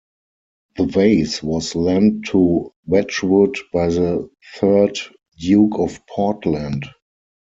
[0.77, 4.97] The vase was lent to Wedgwood by the third
[5.37, 6.85] Duke of Portland.